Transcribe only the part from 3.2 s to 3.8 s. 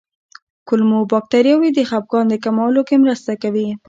کوي.